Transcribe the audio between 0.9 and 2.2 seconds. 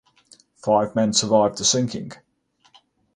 men survived the sinking.